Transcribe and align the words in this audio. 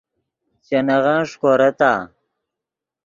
چے 0.65 0.77
نغن 0.87 1.19
ݰیکورتآ؟ 1.29 1.91